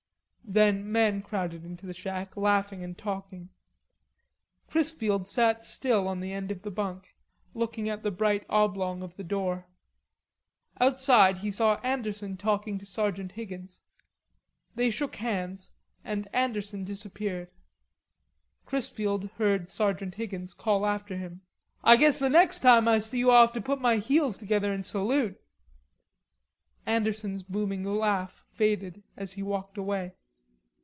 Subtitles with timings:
[0.43, 3.51] Then men crowded into the shack, laughing and talking.
[4.69, 7.15] Chrisfield sat still on the end of the bunk,
[7.53, 9.67] looking at the bright oblong of the door.
[10.81, 13.79] Outside he saw Anderson talking to Sergeant Higgins.
[14.75, 15.71] They shook hands,
[16.03, 17.49] and Anderson disappeared.
[18.65, 21.39] Chrisfield heard Sergeant Higgins call after him.
[21.81, 24.73] "I guess the next time I see you I'll have to put my heels together
[24.73, 25.41] an' salute."
[26.85, 30.11] Andersen's booming laugh faded as he walked away.